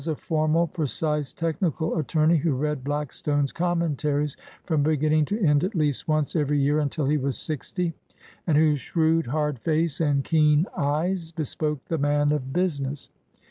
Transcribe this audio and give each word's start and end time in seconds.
118 0.03 0.15
A 0.15 0.17
NOTABLE 0.47 0.67
PARTNERSHIP 0.67 0.77
formal, 0.79 1.13
precise, 1.13 1.31
technical 1.33 1.97
attorney, 1.99 2.37
who 2.37 2.53
read 2.55 2.83
Blackstone's 2.83 3.51
Commentaries 3.51 4.35
from 4.63 4.81
beginning 4.81 5.25
to 5.25 5.39
end 5.39 5.63
at 5.63 5.75
least 5.75 6.07
once 6.07 6.35
every 6.35 6.59
year 6.59 6.79
until 6.79 7.05
he 7.05 7.17
was 7.19 7.37
sixty, 7.37 7.93
and 8.47 8.57
whose 8.57 8.79
shrewd, 8.81 9.27
hard 9.27 9.59
face 9.59 10.01
and 10.01 10.23
keen 10.23 10.65
eyes 10.75 11.31
bespoke 11.31 11.85
the 11.85 11.99
man 11.99 12.31
of 12.31 12.51
business. 12.51 13.09